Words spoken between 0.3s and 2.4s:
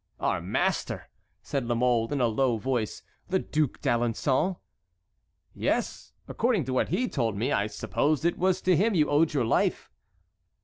master!" said La Mole, in a